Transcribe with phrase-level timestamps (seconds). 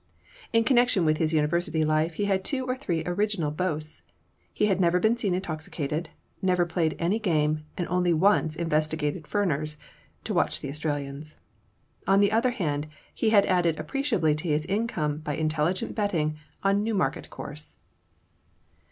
[0.51, 4.01] In connection with his university life he had two or three original boasts:
[4.51, 6.09] he had never been seen intoxicated,
[6.41, 9.77] never played any game, and only once investigated Fenner's
[10.23, 11.37] (to watch the Australians).
[12.07, 16.83] On the other hand, he had added appreciably to his income by intelligent betting on
[16.83, 17.75] Newmarket course.